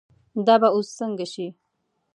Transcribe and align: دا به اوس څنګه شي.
دا 0.45 0.55
به 0.61 0.67
اوس 0.75 0.87
څنګه 0.99 1.25
شي. 1.33 1.47